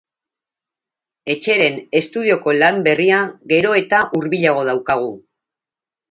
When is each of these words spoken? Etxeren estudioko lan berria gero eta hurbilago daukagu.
Etxeren 1.33 1.75
estudioko 1.99 2.55
lan 2.63 2.79
berria 2.87 3.19
gero 3.51 3.75
eta 3.81 3.99
hurbilago 4.21 4.65
daukagu. 4.71 5.13